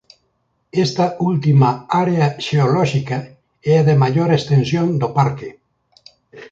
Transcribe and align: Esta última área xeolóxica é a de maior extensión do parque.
Esta 0.85 1.05
última 1.31 1.69
área 2.03 2.25
xeolóxica 2.45 3.17
é 3.71 3.73
a 3.79 3.83
de 3.89 3.95
maior 4.03 4.29
extensión 4.37 4.87
do 5.01 5.07
parque. 5.17 5.49